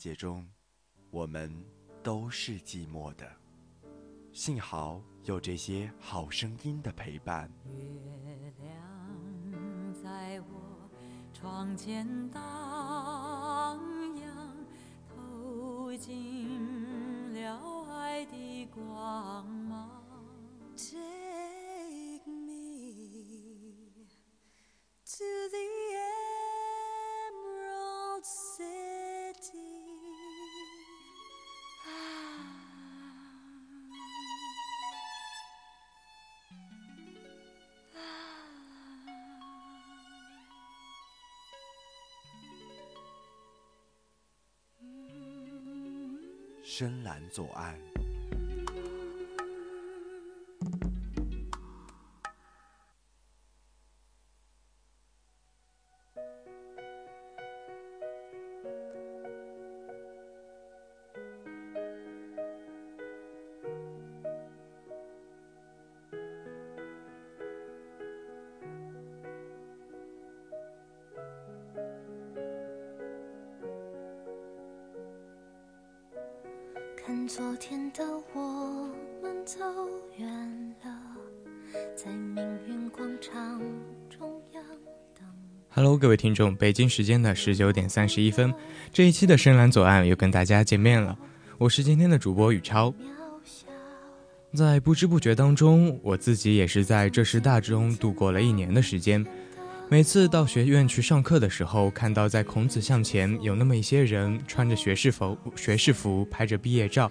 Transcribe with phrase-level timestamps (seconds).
[0.00, 0.48] 界中，
[1.10, 1.54] 我们
[2.02, 3.30] 都是寂寞的。
[4.32, 7.52] 幸好有这些好声音的陪伴。
[7.66, 10.90] 月亮在我
[11.34, 13.78] 窗前荡
[14.16, 14.56] 漾，
[15.06, 20.00] 透进了爱的光芒。
[20.78, 24.08] Take me
[25.04, 25.79] to the
[46.80, 47.76] 深蓝左岸。
[86.10, 88.52] 各位听众，北京时间的十九点三十一分，
[88.92, 91.16] 这一期的深蓝左岸又跟大家见面了，
[91.56, 92.92] 我是今天的主播宇超。
[94.52, 99.24] 在不知不觉当中，我自己也是在浙师大中度过了一年的时间。
[99.88, 107.08] 每次到学院去上课的时候，看到在孔子像前有那么一些人穿着学士服，学士服拍着毕业照，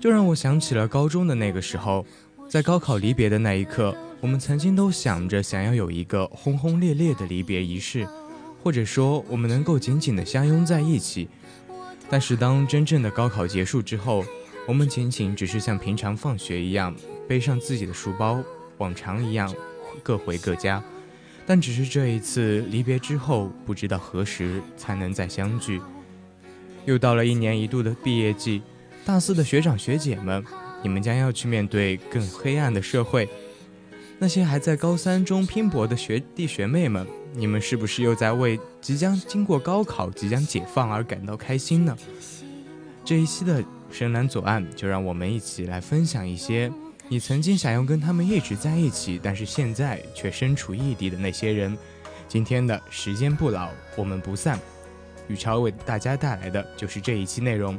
[0.00, 2.04] 就让我想起了高中的那个时候，
[2.48, 8.06] 在高考离别的那一刻，我们曾经都想着想要有一个轰轰烈烈的离别仪式，
[8.62, 11.28] 或者说我们能够紧紧的相拥在一起。
[12.08, 14.24] 但是当真正的高考结束之后，
[14.66, 16.94] 我们仅仅只是像平常放学一样，
[17.28, 18.40] 背上自己的书包，
[18.78, 19.52] 往常一样
[20.04, 20.82] 各回各家。
[21.44, 25.80] 但只是这一次离别之后，不知道何时才能再相聚。
[26.84, 28.62] 又到了一年一度的毕业季，
[29.04, 30.44] 大四的学长学姐们，
[30.82, 33.28] 你们将要去面对更黑暗的社会。
[34.18, 41.96] 那些还在高三中拼搏的学弟学妹们，你们是不是又在为即将经过高考、即将解放而感到开心呢？
[43.04, 46.72] 这一期的深蓝左岸，就让我们一起来分享一些。
[47.08, 51.76] 你曾经想要跟他们一直在一起，但是现在却身处异地的那些人，
[52.26, 54.58] 今天的时间不老，我们不散。
[55.28, 57.78] 宇超为大家带来的就是这一期内容。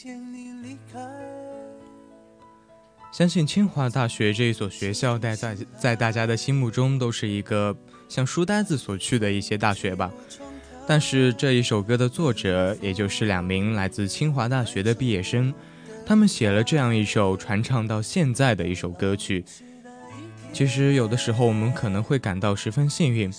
[0.00, 1.00] 见你离开
[3.10, 7.76] 相信清华大学这一所学校，在在在大家的心目中都是一个
[8.08, 10.08] 像书呆子所去的一些大学吧。
[10.86, 15.52] 但是这一首歌的作者，也就是两名来自清华大学的毕业生，
[16.06, 19.44] 他们写了这样一首传唱到现在的一首歌曲。
[20.52, 23.32] 其实有的时候我们可能会感到十分幸运，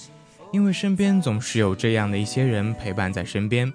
[0.52, 3.72] 因为身边总是有这样的一些人陪伴在身边。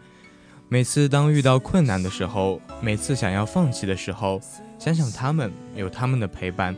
[0.74, 4.40] 每次当遇到困难的时候，每次想要放弃的时候，
[4.76, 6.74] 想想他们有他们的陪伴，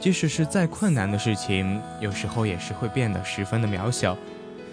[0.00, 4.18] 即使是再困难的事情，有时候也是会变得十分的渺小。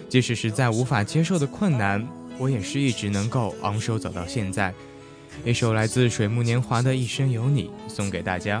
[0.08, 2.04] 即使是再无法接受的困难，
[2.36, 4.74] 我也是一直能够昂首走到现在。
[5.44, 8.60] 一首来自水木年华的《一生有你》送给大家。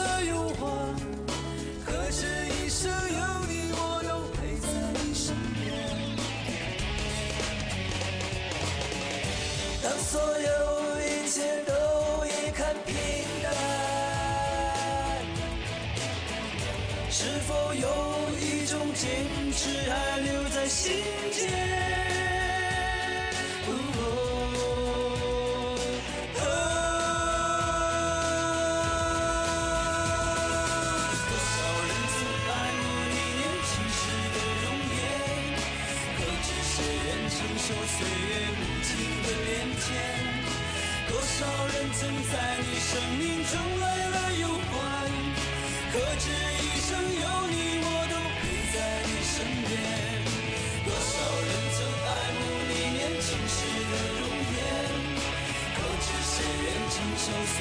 [19.63, 20.91] 是爱留在心
[21.31, 21.90] 间？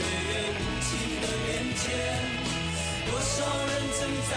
[0.00, 0.88] 岁月无情
[1.20, 1.84] 的变迁，
[3.04, 3.36] 多少
[3.68, 4.00] 人曾
[4.30, 4.32] 在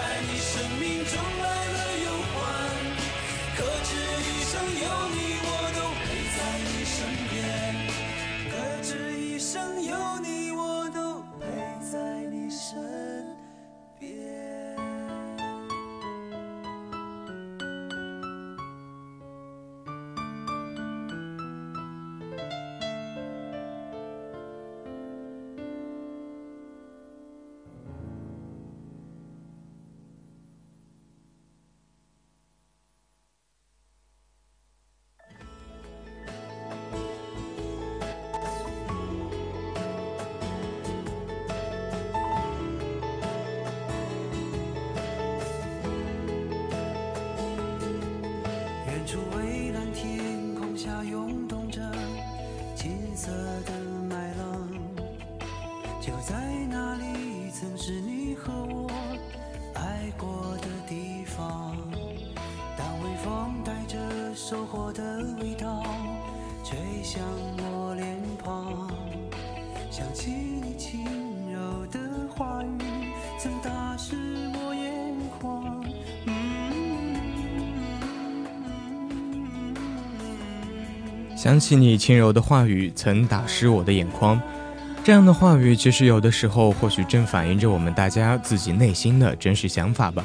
[64.93, 65.01] 的
[65.41, 65.83] 味道
[66.63, 67.21] 吹向
[67.57, 68.05] 我脸
[68.43, 68.87] 庞，
[69.89, 71.03] 想起你轻
[71.51, 71.99] 柔的
[72.29, 72.77] 话语，
[73.39, 74.15] 曾打湿
[74.53, 75.83] 我眼眶
[81.35, 84.39] 想起你轻柔的话语，曾打湿我的眼眶。
[85.03, 90.23] 这样的话语，其实有的时候或许正反映着我们大家自己内心的真实想法吧。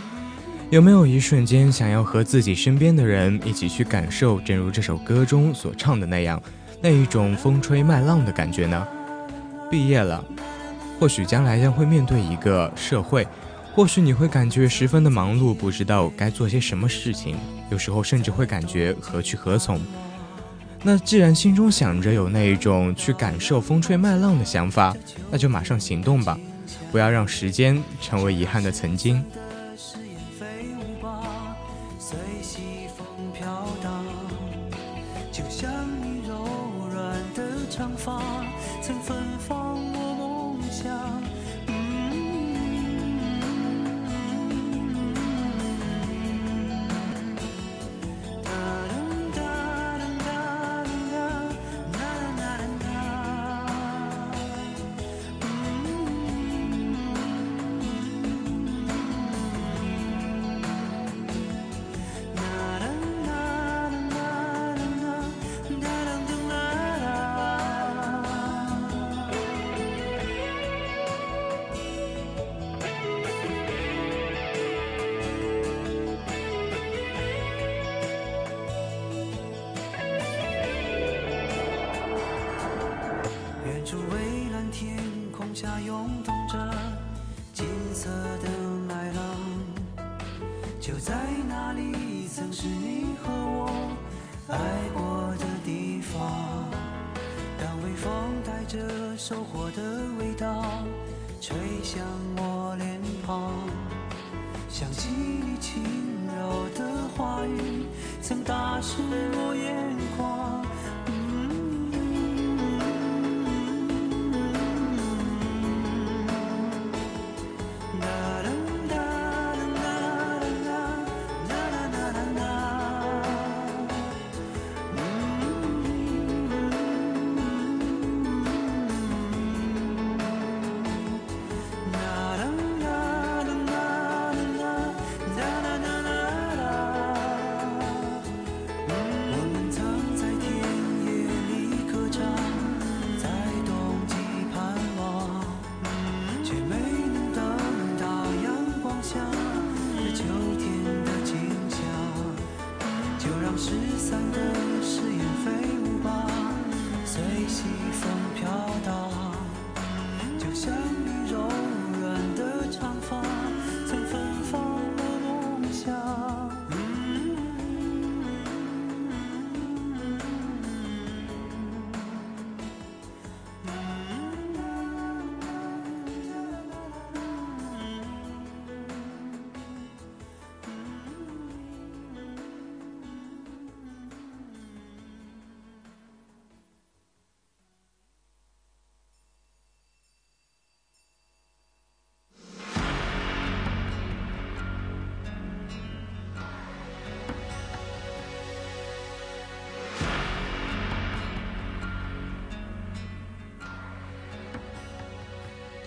[0.70, 6.42] 有没有一瞬间想要和自己身边的人一起去感受，正如这首歌中所唱的那样，
[6.82, 8.86] 那一种风吹麦浪的感觉呢？
[9.70, 10.22] 毕业了，
[11.00, 13.26] 或许将来将会面对一个社会，
[13.74, 17.34] 或许你会感觉十分的忙碌，不知道该做些什么事情，
[17.70, 19.80] 有时候甚至会感觉何去何从。
[20.82, 24.94] 那既然心中想着有那一种去感受风吹麦浪的想法，
[25.30, 26.38] 那就马上行动吧，
[26.92, 29.24] 不要让时间成为遗憾的曾经。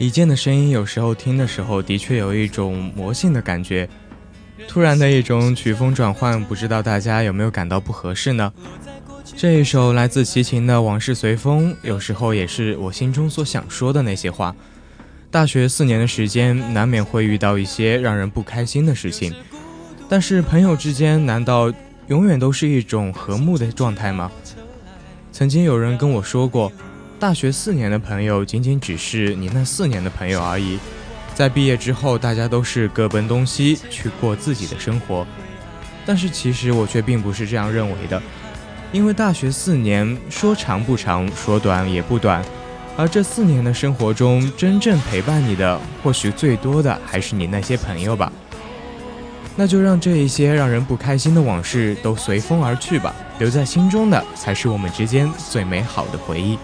[0.02, 3.88] 李健的声音有时候听的时候，的确有一种魔性的感觉。
[4.68, 8.52] 突然的一种曲风转换，不知道大家有没有感到不合适呢？
[9.38, 14.56] 这一首来自齐秦的《往事随风》，有时候也是我心中所想说的那些话。
[15.30, 19.32] 大学四年的时间，难免会遇到一些让人不开心的事情，
[20.10, 21.72] 但是朋友之间难道
[22.08, 24.32] 永远都是一种和睦的状态吗？
[25.32, 26.72] 曾经有人跟我说过。
[27.22, 30.80] 大学四年的朋友，仅仅只是你那四年的朋友而已。
[31.36, 35.24] 在毕业之后，大家都是各奔东西，去过自己的生活。
[36.04, 38.20] 但是其实我却并不是这样认为的，
[38.92, 42.44] 因为大学四年说长不长，说短也不短。
[42.98, 48.34] 而这四年的生活中，真正陪伴你的，或许最多的还是你那些朋友吧。
[49.56, 56.58] 那就让这一些让人不开心的往事都随风而去吧，留在心中的才是我们之间最美好的回忆。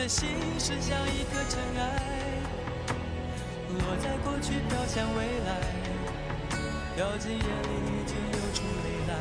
[0.00, 1.82] 的心是像一颗尘埃，
[3.68, 5.60] 落在过去，飘向未来，
[6.96, 7.44] 掉进眼里
[8.06, 9.12] 就流出泪来。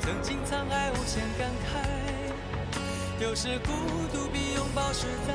[0.00, 3.70] 曾经沧海无限感慨，有时孤
[4.12, 5.32] 独比拥抱实在。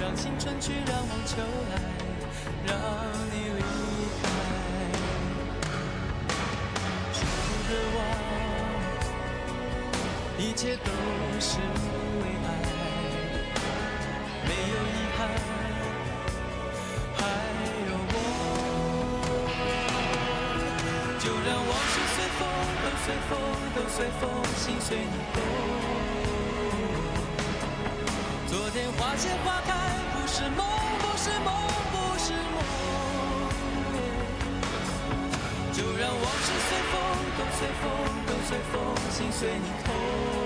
[0.00, 1.38] 让青春去，让梦秋
[1.72, 1.80] 来，
[10.56, 10.90] 一切都
[11.38, 12.48] 是为爱，
[14.48, 15.28] 没有遗憾，
[17.14, 17.20] 还
[17.84, 18.16] 有我。
[21.20, 22.40] 就让往事随风，
[22.80, 23.36] 都随风，
[23.74, 24.24] 都随风，
[24.56, 25.36] 心随你动。
[28.48, 29.68] 昨天花谢花开，
[30.14, 30.64] 不是梦，
[31.02, 31.52] 不是梦，
[31.92, 32.56] 不是梦。
[35.74, 36.96] 就让往事随风，
[37.36, 37.84] 都随风，
[38.26, 38.74] 都随风，
[39.10, 40.45] 心随你痛。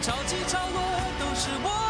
[0.00, 0.80] 潮起潮落，
[1.18, 1.83] 都是我，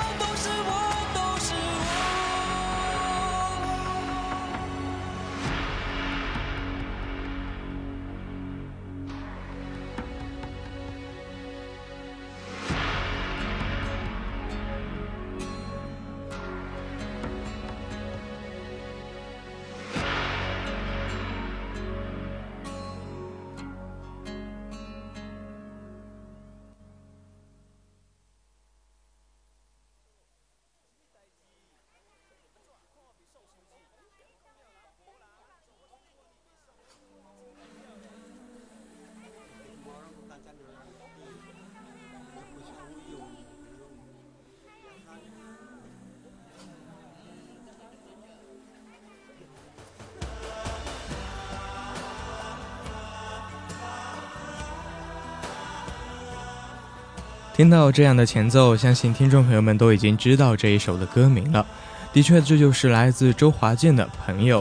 [57.55, 61.65] 听到这样的前奏，相信听众朋友们都已经知道这一首的歌名了。
[62.13, 64.61] 的确，这就是来自周华健的《朋友》。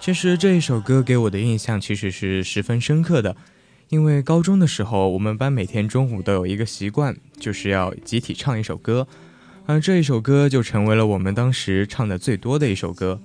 [0.00, 3.36] 其实这一首歌给我的印象其实是十分深刻的，
[3.90, 9.06] 因为高中的时候，我们班每天中午都有一个习惯，就是要集体唱一首歌，
[9.66, 13.20] 而这一首歌就成为了我们当时唱的最多的一首歌。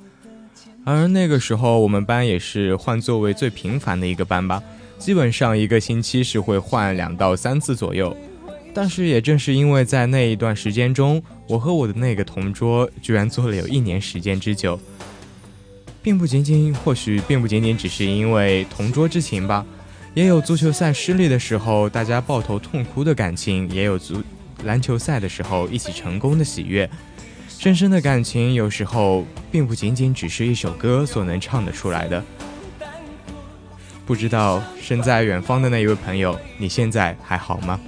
[0.83, 4.61] 而那个时候，我们班也是换座位最频繁的一个班吧，
[4.97, 8.13] 基本上一个星期是会换两到三次左右。
[8.73, 14.79] 但是也正是因为在那一段时间中，我和我的那个同桌居然做了有一年时间之久，
[16.01, 19.63] 并不仅仅，或许并不仅仅只是因为同桌之情吧，
[20.15, 24.23] 也有足球赛失利的时候大家抱头痛哭的感情，也有足
[24.63, 26.89] 篮球赛的时候一起成功的喜悦。
[27.47, 32.21] 深深的感情有时候并不仅仅只是一首歌所能唱得出来的。
[34.05, 37.79] 不知道身在远方的那一位朋友，你现在还好吗？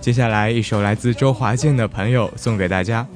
[0.00, 3.06] 接下来一首来自周华健的朋友送给大家。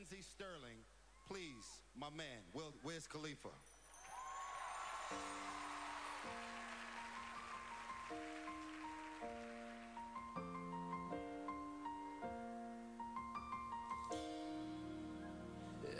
[0.00, 0.78] Lindsey Sterling,
[1.28, 3.50] please, my man, Will, where's Khalifa?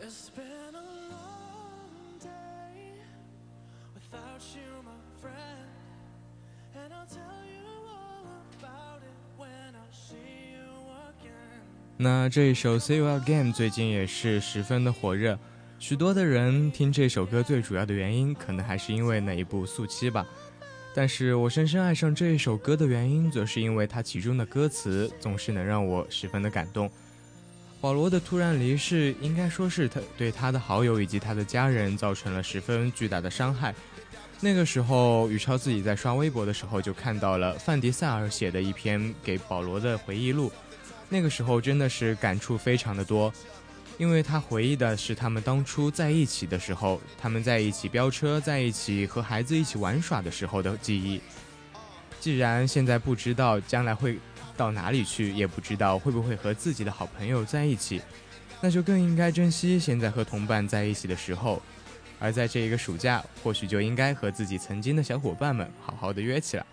[0.03, 2.95] It's been a long day
[3.93, 5.69] without you, my friend.
[6.75, 7.70] And I'll tell you
[12.03, 15.39] 那这一首《See You Again》最近也是十分的火热，
[15.79, 20.27] 许多的人听这首歌最主要的原因，可能还是因为那一部《速七》吧。
[20.95, 26.91] 但是我深深爱上这一首歌的原因，则是因为它其中的歌词总是能让我十分的感动。
[27.83, 33.75] 保罗的突然离世，应该说是他对他的好友以及他的家人造成了十分巨大的伤害。
[34.41, 40.51] 那个时候，宇超自己在刷微博的时候，就看到了范迪塞尔写的一篇给保罗的回忆录。
[41.13, 43.33] 那个时候真的是感触非常的多，
[43.99, 51.21] 因为他回忆的是他们当初在一起的时候，他们在一起飙车，在一起和孩子一起玩耍的时候的记忆。
[52.21, 54.19] 既然现在不知道将来会
[54.57, 58.01] 到哪里去，也不知道会不会和自己的好朋友在一起，
[58.61, 61.61] 那就更应该珍惜现在和同伴在一起的时候。
[62.21, 66.67] 而在这一个暑假，或许就应该和自己曾经的小伙伴们好好的约起来。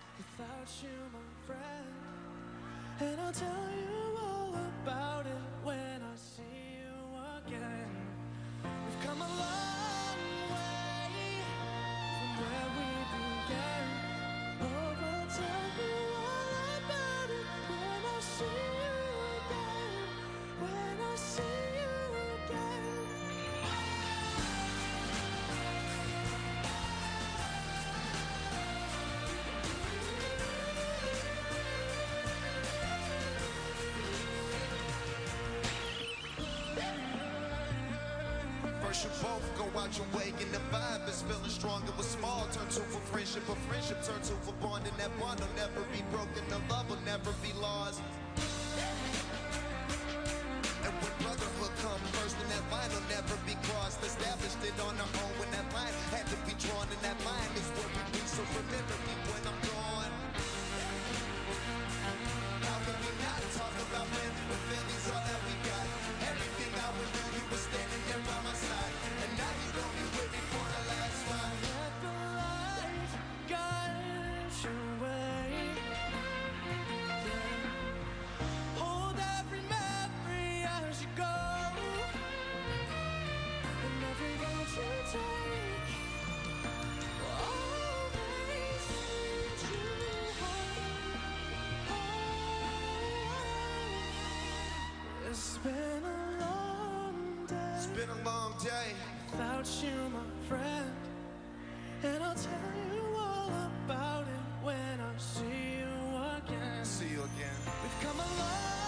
[102.27, 102.51] I'll tell
[102.93, 103.49] you all
[103.85, 105.87] about it when I see you
[106.35, 106.83] again.
[106.83, 107.55] See you again.
[107.81, 108.86] We've come a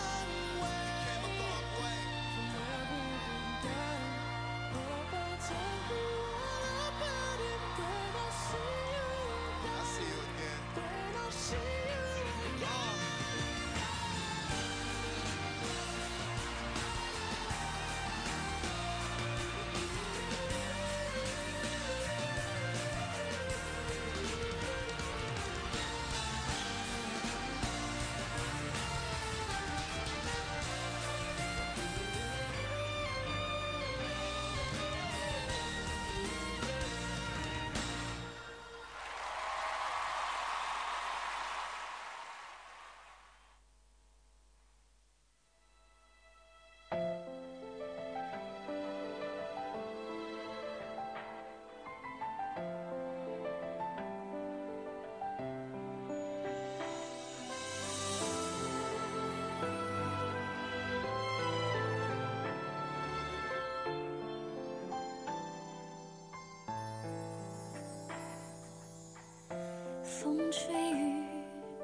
[70.21, 71.23] 风吹雨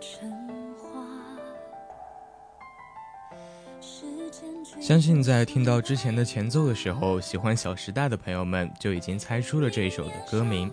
[0.02, 0.30] 成
[0.78, 1.06] 花”，
[4.82, 10.70] 相信在听到之前的前奏的时候，喜欢《小时代》的朋友们就已经猜出了这一首的歌名。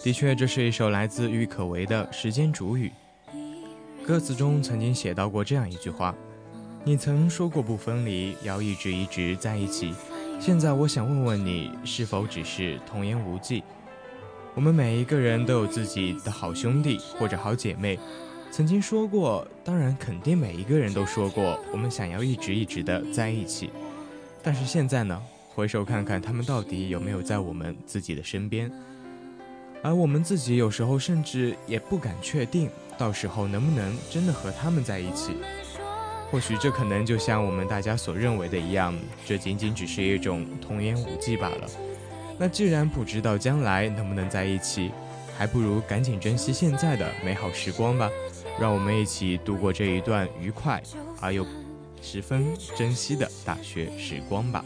[0.00, 2.92] 的确，这是一首来自郁可唯的《时间煮雨》。
[4.06, 6.14] 歌词中曾经写到过这样一句话
[6.84, 9.92] ：“你曾说过不分离，要一直一直在一起。
[10.38, 13.64] 现在我想问问你，是否只是童言无忌？”
[14.54, 17.98] 我们每一个人都有自己的好兄弟或者好姐妹，
[18.50, 23.70] 曾经说过，当然肯定每一个人都说过，我们想要一直一直的在一起。
[24.42, 28.70] 但是现在呢，回首看看他们到底有没有在我们自己的身边，
[29.82, 35.32] 而我们自己有时候甚至也不敢确定，到时候能不能真的和他们在一起。
[36.30, 41.66] 或许这可能就像我们大家所认为的一样，这仅仅只是一种童言无忌罢了。
[42.42, 44.90] 那既然不知道将来能不能在一起，
[45.38, 48.10] 还不如赶紧珍惜现在的美好时光吧。
[48.60, 50.82] 让我们一起度过这一段愉快
[51.20, 51.46] 而又
[52.02, 52.44] 十分
[52.76, 54.64] 珍惜的大学时光吧。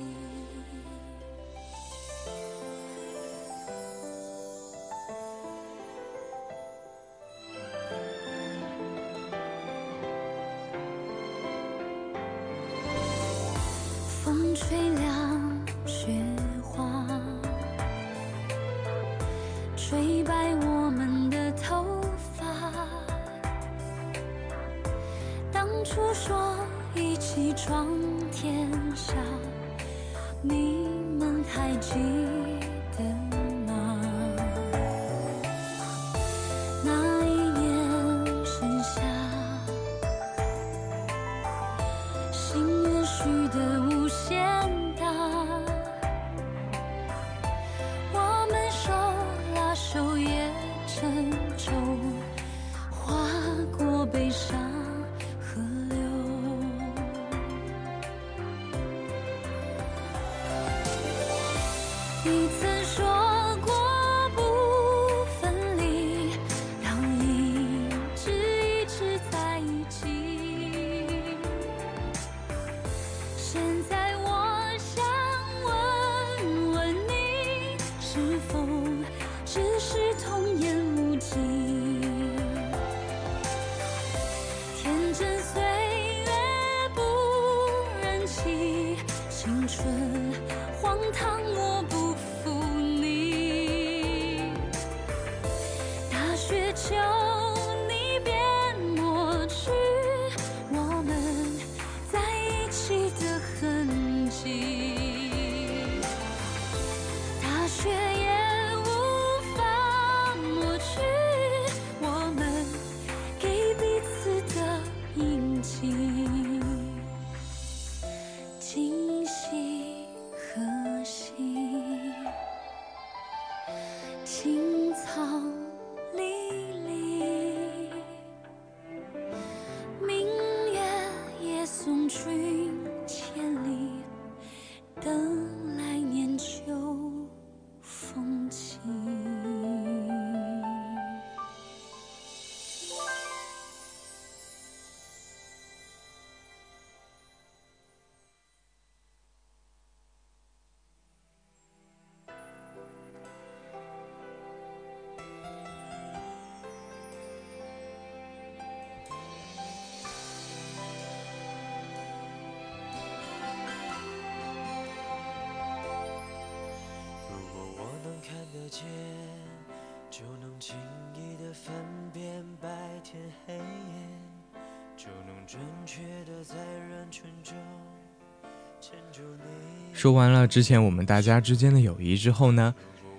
[179.93, 182.75] 说完了之前我们大家之间的友谊之后呢，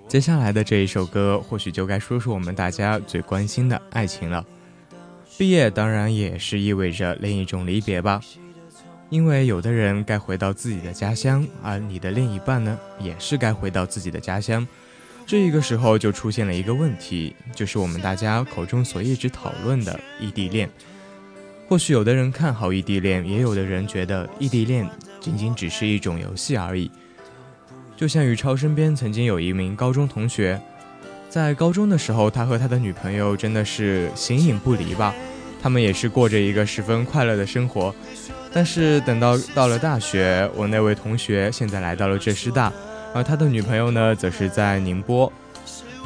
[0.08, 4.45] 接下来的这一首歌或许就该说说我们大家最关心的爱情了。
[5.38, 8.21] 毕业当然也是意味着另一种离别吧，
[9.10, 14.67] 因为有的人该回到自己的家乡，而你的另一半呢，也是该回到自己的家乡。
[15.25, 20.69] 这一个时候就出现了一个问题，就是我们大家口中所一直讨论的异地恋。
[21.67, 26.89] 或许有的人看好异地恋，也有的人觉得异地恋仅仅只是一种游戏而已。
[27.97, 30.62] 就像宇超身边曾经有一名高中同学，
[31.30, 35.13] 在高中的时候，他和他的女朋友真的是形影不离吧，
[35.62, 37.93] 他们也是过着一个十分快乐的生活。
[38.53, 42.71] 但是等到到了大学，我那位同学现在来到了浙师大，
[43.13, 45.32] 而他的女朋友呢，则是在宁波。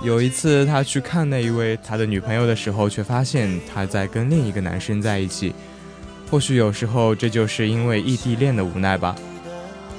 [0.04, 5.54] 有一次，他去看那一位他的女朋友的时候，却发现他在跟另一个男生在一起。
[6.30, 9.16] 或许有时候这就是因为异地恋的无奈吧。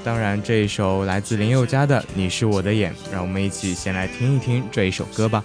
[0.03, 5.45] 当然，这一首来自林宥嘉的《你是我的眼》，让我们一起先来听一听这一首歌吧。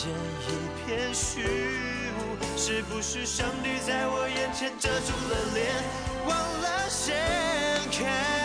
[0.00, 1.42] 见一片虚
[2.16, 2.56] 无。
[2.56, 5.66] 是不是上帝在我眼前遮住了脸，
[6.26, 7.14] 忘了掀
[7.92, 8.39] 开？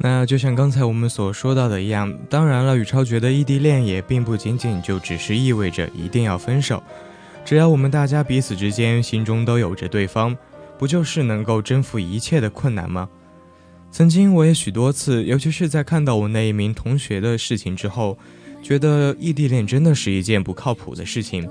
[0.00, 6.80] 那就像刚才我们所说到的一样，当然了，宇超觉得异地恋也并不仅仅就只是意味着一定要分手，
[7.44, 10.36] 只要我们大家彼此之间心中都有着对方，
[10.78, 13.08] 不就是能够征服一切的困难吗？
[13.90, 18.16] 曾经我也许多次，尤其是在看到我那一名同学的事情之后，
[18.62, 21.48] 觉得异地恋真的是一件不靠谱的事情。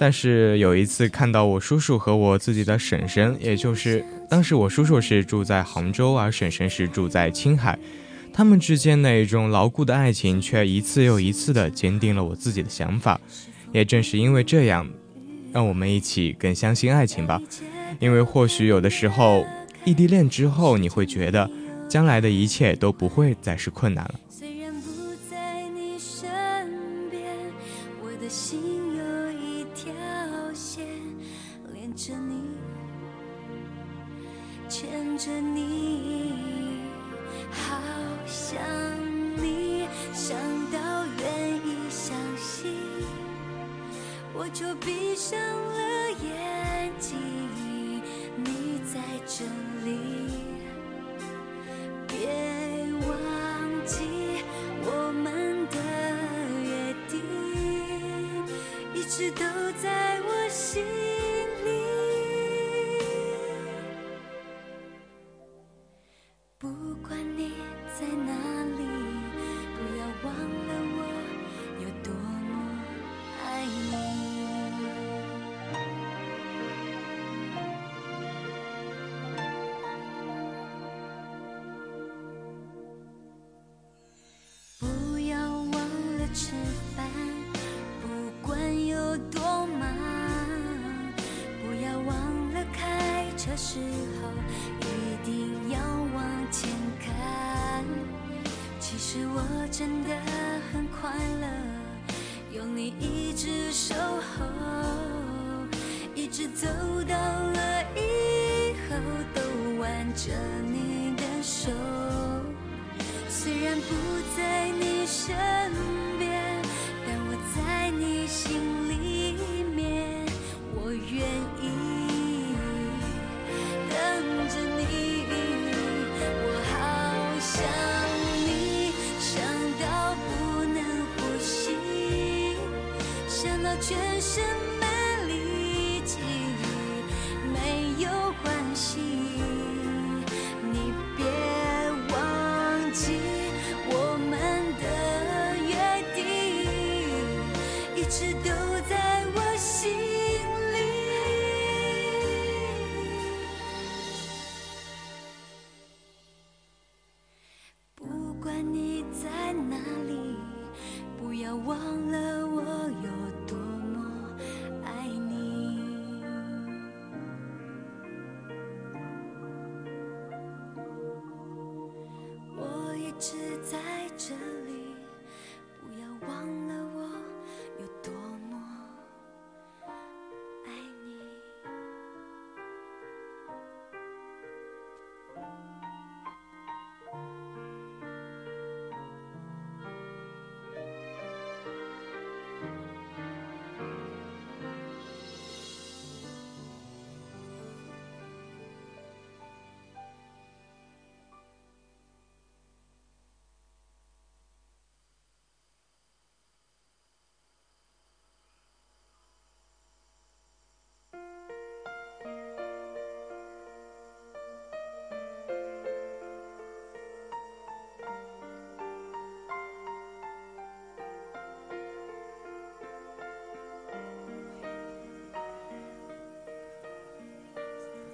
[0.00, 7.78] 但是有一次看到我叔叔和我自己的婶婶，也就是当时我叔叔是住在杭州，而婶婶是住在青海，
[8.32, 13.20] 他们之间那一种牢固的爱情，却一次又一次的坚定了我自己的想法。
[13.72, 14.88] 也正是因为这样，
[15.52, 17.38] 让我们一起更相信爱情吧。
[17.98, 19.44] 因为或许有的时候，
[19.84, 21.50] 异地恋之后，你会觉得
[21.90, 24.14] 将来的一切都不会再是困难了。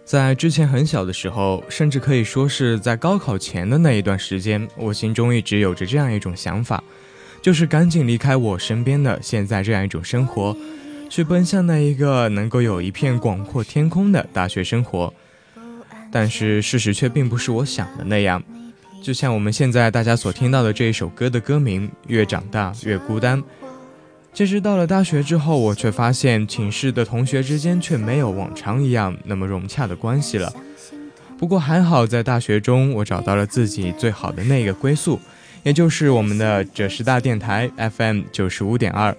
[0.06, 6.80] 在之前很小的时候，甚至可以说是在高考前的那一段时间，我心中一直有着这样一种想法，
[7.42, 10.56] 就是赶紧离开我身边的现在这样一种生活，
[11.10, 15.12] 去奔向那一个能够有一片广阔天空的大学生活。
[16.12, 18.40] 但是事实却并不是我想的那样，
[19.02, 23.42] 就像我们现在大家所听到的这一首歌的歌名《越长大越孤单》。
[24.36, 30.52] 其实到了大学之后，我却发现寝室的同学之间却没有往常一样那么融洽的关系了。
[31.38, 35.18] 不过还好，在大学中我找到了自己最好的那个归宿，
[35.62, 39.16] 也就是我们的浙师大电台 FM 九十五点二。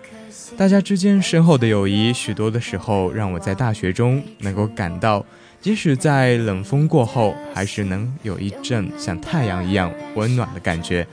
[0.56, 5.26] 大家之间深厚的友谊，许多的时候让我在大学中能够感到，
[5.60, 11.08] 即使在冷风过后，还是能有一阵像太阳一样温暖的感觉。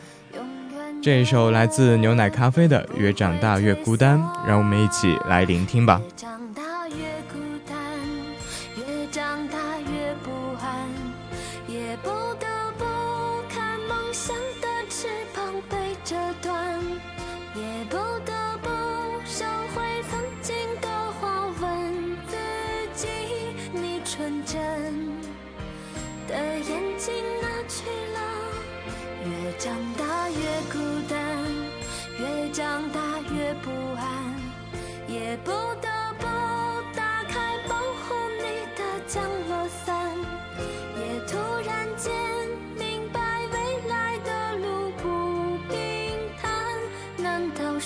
[1.05, 6.01] 这一首来自牛奶咖啡的《越长大越孤单》，让我们一起来聆听吧。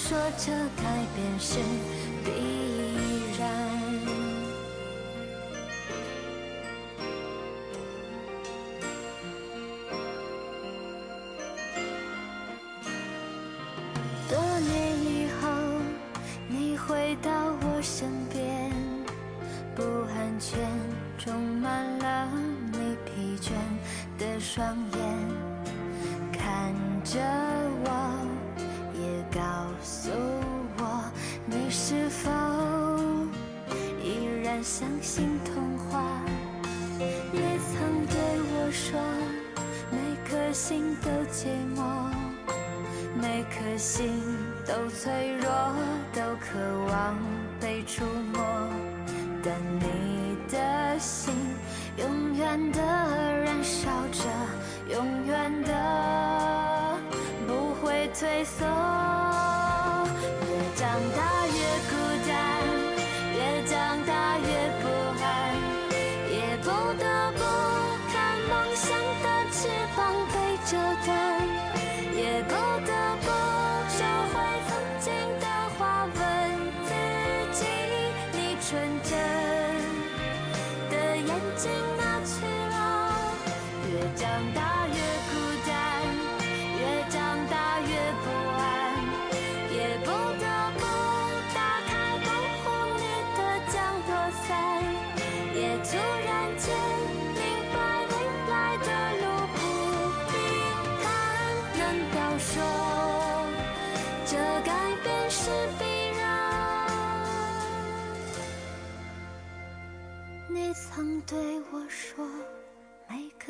[0.00, 0.84] 说着改
[1.16, 1.58] 变是
[2.24, 2.30] 必
[2.94, 3.07] 然？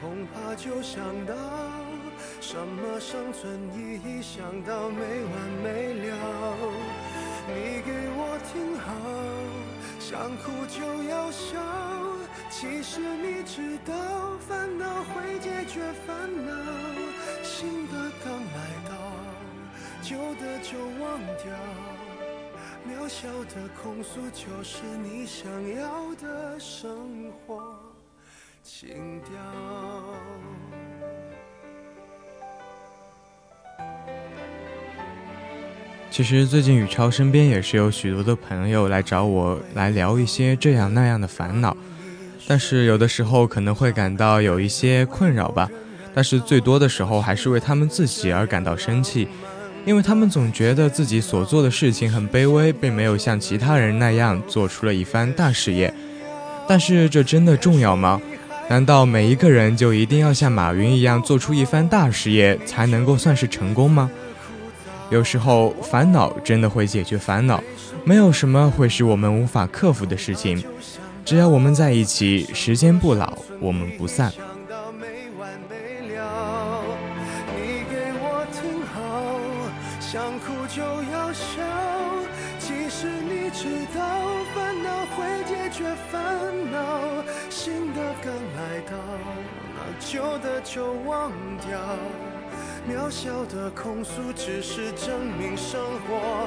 [0.00, 1.34] 恐怕就想到
[2.40, 6.56] 什么生存意义，想到没完没了。
[7.48, 8.86] 你给我听好，
[9.98, 11.58] 想哭就要笑。
[12.50, 13.92] 其实你知道，
[14.46, 16.52] 烦恼会解决烦恼，
[17.42, 17.92] 新的
[18.24, 18.92] 刚来到，
[20.02, 21.52] 旧的就忘掉。
[22.86, 27.85] 渺小的控诉就是你想要的生活
[28.66, 28.88] 情
[29.20, 29.30] 调。
[36.10, 41.76] 其实最近宇超身边也是有许多的朋友来找我来聊一些这样那样的烦恼，
[42.48, 45.70] 但是有的时候可能会感到有一些困扰吧，
[46.12, 49.28] 但是最多的时候还是为他们自己而感到生气，
[49.84, 55.94] 因为他们总觉得自己所做的事情很卑微，并没有像其他人那样做出了一番大事业。
[56.68, 58.20] 但是这真的重要吗？
[58.68, 64.10] 难道每一个人就一定要像马云一样做出一番大事业才能够算是成功吗？
[65.08, 67.62] 有时候烦恼真的会解决烦恼，
[68.04, 70.62] 没有什么会使我们无法克服的事情。
[71.24, 74.32] 只要我们在一起，时间不老，我们不散。
[80.00, 81.62] 想哭就要笑。
[82.58, 84.02] 其实你知道，
[84.54, 86.20] 烦恼会解决烦
[86.72, 87.22] 恼，
[87.58, 88.98] 新的刚来到，
[89.74, 91.32] 那旧的就忘
[91.66, 91.80] 掉。
[92.86, 96.46] 渺小的控诉，只是证明生活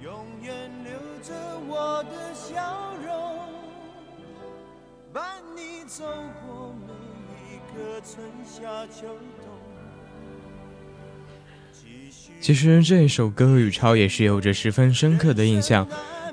[0.00, 0.12] 永
[0.44, 0.92] 远留
[1.24, 1.34] 着
[1.66, 3.48] 我的笑容，
[5.12, 5.24] 伴
[5.56, 6.04] 你走
[6.46, 6.94] 过每
[7.52, 9.48] 一个春夏秋冬。
[12.40, 15.84] 其实这一首歌宇超也是有着十分深刻的印象，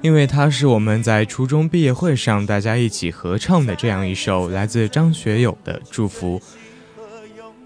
[0.03, 6.39] 因为它是我们在初中毕业会上大家一起合唱的这样一首来自张学友的《祝福》。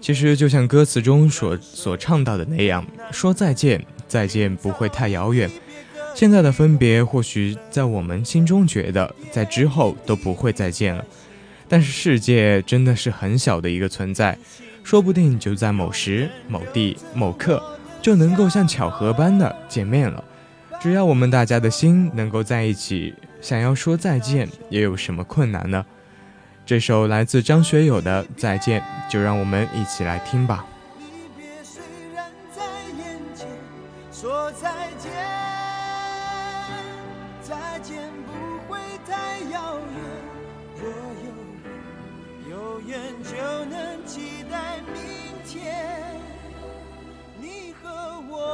[0.00, 5.50] 其实就像歌词中所所唱到的那样，说再见，再见不会太遥远。
[6.20, 11.02] 现在的分别，或许在我们心中觉得在之后都不会再见了，
[11.66, 14.36] 但是世界真的是很小的一个存在，
[14.84, 17.62] 说不定就在某时、某地、某刻，
[18.02, 20.22] 就能够像巧合般的见面了。
[20.78, 25.86] 只要我们大家的心能够在一起，想要说再见，也有什么困难呢？
[26.66, 30.66] 这首来自张学友的《再见》，就让我们一起来听吧。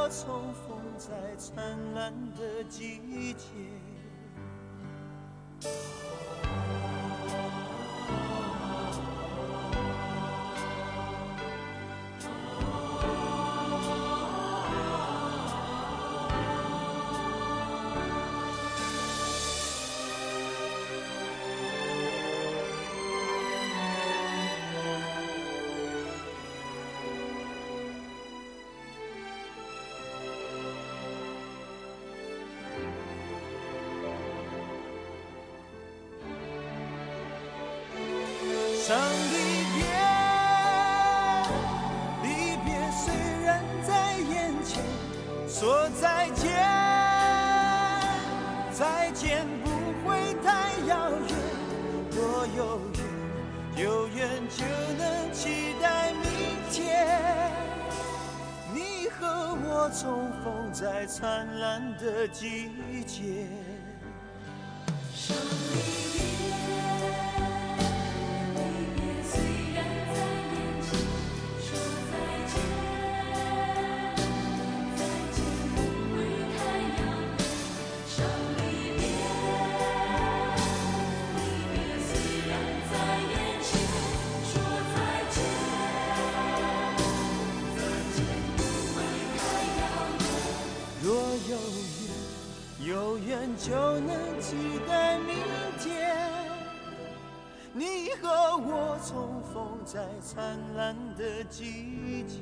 [0.09, 3.47] 重逢在灿烂的季节。
[62.37, 62.96] 的季
[99.85, 102.39] 在灿烂的季节。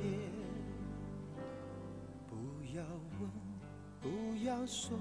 [2.28, 2.36] 不
[2.76, 2.84] 要
[3.20, 3.30] 问，
[4.02, 4.98] 不要说，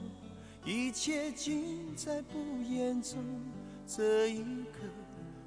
[0.64, 3.18] 一切尽在不言中。
[3.86, 4.42] 这一
[4.72, 4.80] 刻，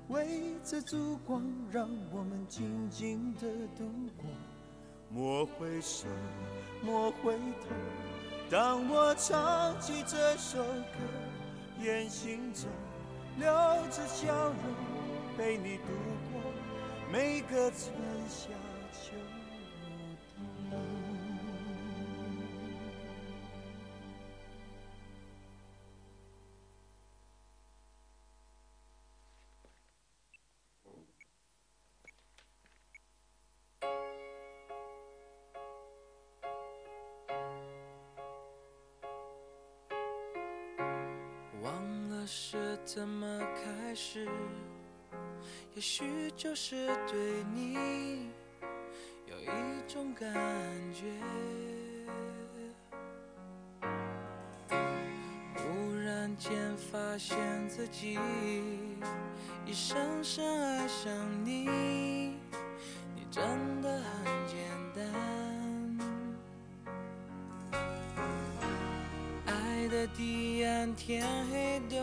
[0.10, 3.42] 围着烛光，让我们静静的
[3.76, 3.84] 度
[4.16, 4.26] 过。
[5.10, 6.08] 莫回首，
[6.84, 7.76] 莫回头。
[8.50, 11.00] 当我唱起这首歌，
[11.82, 12.70] 愿心中
[13.38, 13.48] 留
[13.90, 14.56] 着笑容，
[15.38, 16.17] 陪你度过
[17.10, 17.94] 每个春
[18.28, 18.50] 夏
[18.92, 19.14] 秋
[20.70, 20.78] 冬。
[41.64, 44.28] 忘了是怎么开始，
[45.78, 46.04] 也许
[46.36, 47.16] 就是对
[47.54, 48.32] 你
[49.28, 49.48] 有一
[49.88, 50.34] 种感
[50.92, 51.06] 觉。
[55.54, 57.38] 忽然间发现
[57.70, 58.18] 自己
[59.68, 61.14] 已深深爱上
[61.46, 61.68] 你，
[63.14, 64.58] 你真的很简
[64.96, 65.06] 单。
[69.46, 71.96] 爱的彼岸，天黑都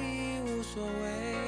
[0.00, 1.47] 已无所谓，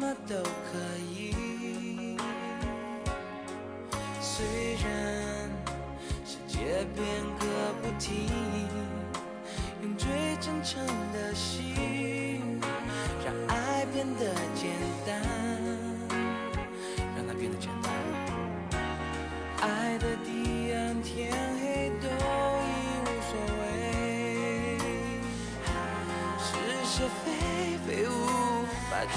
[0.00, 0.78] 么都可
[1.12, 2.16] 以。
[4.18, 5.50] 虽然
[6.24, 7.04] 世界变
[7.38, 7.44] 个
[7.82, 8.26] 不停，
[9.82, 10.08] 用最
[10.40, 10.82] 真诚
[11.12, 11.74] 的心，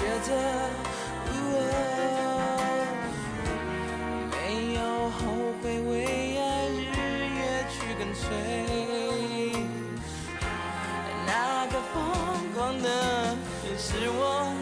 [0.04, 0.30] 法抉择。
[4.32, 5.20] 没有后
[5.62, 6.82] 悔，为爱日
[7.38, 8.28] 夜去跟随。
[11.26, 12.88] 那个疯狂的
[13.78, 14.53] 是我。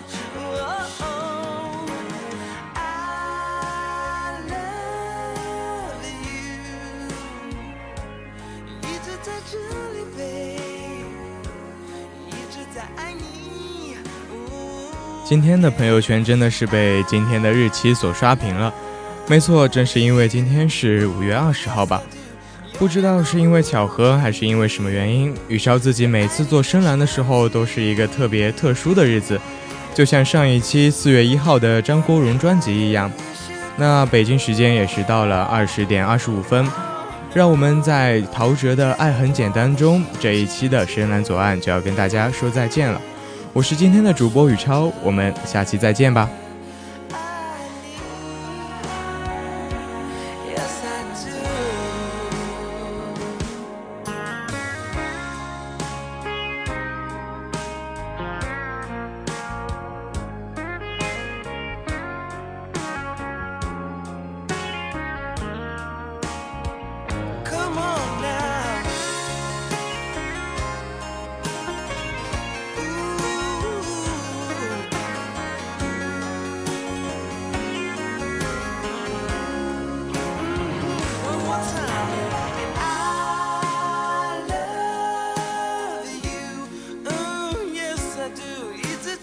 [15.32, 18.74] 今天的朋友圈真的是被今天的日期所刷屏了。
[19.30, 22.04] 没错，正是因为今天是五月二十号吧。
[22.78, 29.40] 不知道是因为巧合，还是因为什么原因，宇超自己每次做深蓝的时候，都是一个特别特殊的日子，
[29.94, 33.10] 就像上一期四月一号的张国荣专辑一样。
[33.78, 36.68] 那北京时间也是到了二十点二十五分，
[37.34, 43.02] 让我们在陶喆的《爱很简单》中这一期的深蓝左岸就要跟大家说再见了。
[43.54, 46.30] 我是今天的主播宇超，我们下期再见吧。